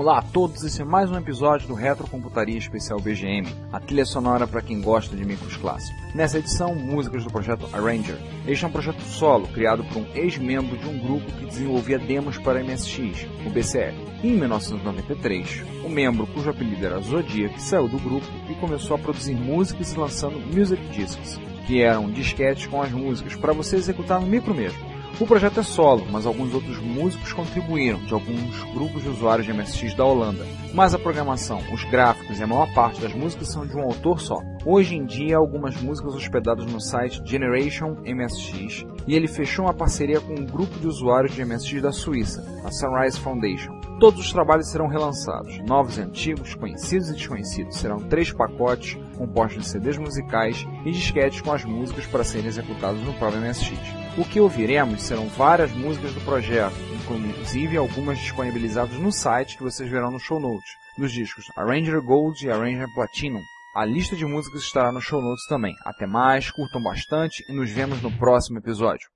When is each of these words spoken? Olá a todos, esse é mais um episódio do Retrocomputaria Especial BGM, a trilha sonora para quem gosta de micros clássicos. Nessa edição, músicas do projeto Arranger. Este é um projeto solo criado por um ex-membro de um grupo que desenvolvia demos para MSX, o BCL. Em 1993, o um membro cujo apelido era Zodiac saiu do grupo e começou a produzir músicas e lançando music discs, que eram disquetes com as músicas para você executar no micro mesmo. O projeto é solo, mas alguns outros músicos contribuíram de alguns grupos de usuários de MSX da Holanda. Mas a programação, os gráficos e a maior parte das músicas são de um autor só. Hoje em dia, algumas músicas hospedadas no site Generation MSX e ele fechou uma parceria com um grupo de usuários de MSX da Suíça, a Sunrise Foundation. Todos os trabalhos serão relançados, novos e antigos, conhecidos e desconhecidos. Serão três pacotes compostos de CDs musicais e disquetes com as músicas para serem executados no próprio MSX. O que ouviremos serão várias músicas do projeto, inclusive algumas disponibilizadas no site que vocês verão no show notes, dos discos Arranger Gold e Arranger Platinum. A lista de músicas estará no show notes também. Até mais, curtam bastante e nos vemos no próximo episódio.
Olá 0.00 0.20
a 0.20 0.22
todos, 0.22 0.64
esse 0.64 0.80
é 0.80 0.84
mais 0.84 1.10
um 1.10 1.18
episódio 1.18 1.68
do 1.68 1.74
Retrocomputaria 1.74 2.56
Especial 2.56 2.98
BGM, 3.02 3.46
a 3.70 3.78
trilha 3.78 4.06
sonora 4.06 4.46
para 4.46 4.62
quem 4.62 4.80
gosta 4.80 5.14
de 5.14 5.26
micros 5.26 5.58
clássicos. 5.58 6.14
Nessa 6.14 6.38
edição, 6.38 6.74
músicas 6.74 7.22
do 7.22 7.30
projeto 7.30 7.68
Arranger. 7.70 8.16
Este 8.46 8.64
é 8.64 8.68
um 8.68 8.72
projeto 8.72 9.02
solo 9.02 9.46
criado 9.48 9.84
por 9.84 9.98
um 9.98 10.06
ex-membro 10.14 10.78
de 10.78 10.88
um 10.88 10.98
grupo 10.98 11.30
que 11.32 11.44
desenvolvia 11.44 11.98
demos 11.98 12.38
para 12.38 12.64
MSX, 12.64 13.26
o 13.46 13.50
BCL. 13.50 13.94
Em 14.24 14.32
1993, 14.38 15.64
o 15.84 15.86
um 15.86 15.90
membro 15.90 16.26
cujo 16.28 16.48
apelido 16.48 16.86
era 16.86 16.98
Zodiac 17.02 17.60
saiu 17.60 17.86
do 17.86 17.98
grupo 17.98 18.26
e 18.48 18.54
começou 18.54 18.96
a 18.96 18.98
produzir 18.98 19.34
músicas 19.34 19.92
e 19.92 19.98
lançando 19.98 20.40
music 20.40 20.82
discs, 20.94 21.38
que 21.66 21.82
eram 21.82 22.10
disquetes 22.10 22.66
com 22.66 22.80
as 22.80 22.90
músicas 22.90 23.34
para 23.36 23.52
você 23.52 23.76
executar 23.76 24.18
no 24.18 24.26
micro 24.26 24.54
mesmo. 24.54 24.89
O 25.18 25.26
projeto 25.26 25.60
é 25.60 25.62
solo, 25.62 26.06
mas 26.10 26.24
alguns 26.24 26.54
outros 26.54 26.78
músicos 26.78 27.32
contribuíram 27.32 27.98
de 28.04 28.14
alguns 28.14 28.62
grupos 28.72 29.02
de 29.02 29.08
usuários 29.08 29.46
de 29.46 29.52
MSX 29.52 29.94
da 29.94 30.04
Holanda. 30.04 30.46
Mas 30.72 30.94
a 30.94 30.98
programação, 30.98 31.60
os 31.72 31.84
gráficos 31.84 32.38
e 32.38 32.42
a 32.42 32.46
maior 32.46 32.72
parte 32.72 33.00
das 33.00 33.12
músicas 33.14 33.48
são 33.48 33.66
de 33.66 33.76
um 33.76 33.82
autor 33.82 34.20
só. 34.20 34.40
Hoje 34.64 34.94
em 34.94 35.04
dia, 35.04 35.36
algumas 35.36 35.80
músicas 35.80 36.14
hospedadas 36.14 36.64
no 36.66 36.80
site 36.80 37.20
Generation 37.24 37.96
MSX 38.04 38.86
e 39.06 39.14
ele 39.14 39.28
fechou 39.28 39.64
uma 39.66 39.74
parceria 39.74 40.20
com 40.20 40.34
um 40.34 40.46
grupo 40.46 40.78
de 40.78 40.86
usuários 40.86 41.34
de 41.34 41.44
MSX 41.44 41.82
da 41.82 41.92
Suíça, 41.92 42.44
a 42.64 42.70
Sunrise 42.70 43.18
Foundation. 43.18 43.78
Todos 43.98 44.20
os 44.20 44.32
trabalhos 44.32 44.70
serão 44.70 44.86
relançados, 44.86 45.58
novos 45.66 45.98
e 45.98 46.00
antigos, 46.00 46.54
conhecidos 46.54 47.10
e 47.10 47.14
desconhecidos. 47.14 47.76
Serão 47.76 47.98
três 47.98 48.32
pacotes 48.32 48.96
compostos 49.20 49.64
de 49.64 49.68
CDs 49.68 49.98
musicais 49.98 50.66
e 50.86 50.90
disquetes 50.90 51.42
com 51.42 51.52
as 51.52 51.62
músicas 51.62 52.06
para 52.06 52.24
serem 52.24 52.46
executados 52.46 53.02
no 53.02 53.12
próprio 53.14 53.42
MSX. 53.42 53.78
O 54.16 54.24
que 54.24 54.40
ouviremos 54.40 55.02
serão 55.02 55.28
várias 55.28 55.70
músicas 55.72 56.14
do 56.14 56.20
projeto, 56.22 56.74
inclusive 56.94 57.76
algumas 57.76 58.18
disponibilizadas 58.18 58.98
no 58.98 59.12
site 59.12 59.58
que 59.58 59.62
vocês 59.62 59.90
verão 59.90 60.10
no 60.10 60.18
show 60.18 60.40
notes, 60.40 60.70
dos 60.96 61.12
discos 61.12 61.44
Arranger 61.54 62.00
Gold 62.02 62.44
e 62.44 62.50
Arranger 62.50 62.86
Platinum. 62.94 63.42
A 63.76 63.84
lista 63.84 64.16
de 64.16 64.24
músicas 64.24 64.62
estará 64.62 64.90
no 64.90 65.00
show 65.00 65.20
notes 65.20 65.46
também. 65.48 65.74
Até 65.84 66.06
mais, 66.06 66.50
curtam 66.50 66.82
bastante 66.82 67.44
e 67.48 67.52
nos 67.52 67.70
vemos 67.70 68.00
no 68.02 68.10
próximo 68.10 68.58
episódio. 68.58 69.06